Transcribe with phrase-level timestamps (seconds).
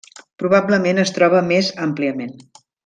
[0.43, 2.37] Probablement es troba més àmpliament.